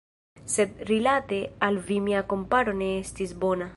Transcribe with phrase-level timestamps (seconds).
[0.53, 3.69] Sed rilate al vi mia komparo ne estis bona.